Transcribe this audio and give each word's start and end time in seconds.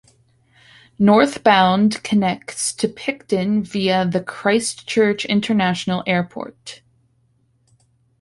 Northbound 0.97 2.01
connects 2.01 2.73
to 2.73 2.87
Picton 2.87 3.61
via 3.63 4.03
the 4.03 4.19
Christchurch 4.23 5.25
International 5.25 6.03
Airport. 6.07 6.81